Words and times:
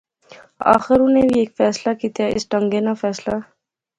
آخر 0.75 0.97
انیں 1.03 1.25
وی 1.29 1.37
ہیک 1.39 1.51
فیصلہ 1.59 1.91
کیتیا 1.99 2.25
اس 2.35 2.43
ٹہنگے 2.51 2.79
ناں 2.85 2.97
فیصلہ 3.03 3.35